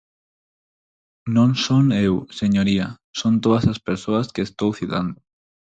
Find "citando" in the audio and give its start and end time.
4.79-5.17